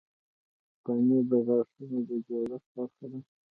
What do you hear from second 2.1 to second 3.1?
جوړښت برخه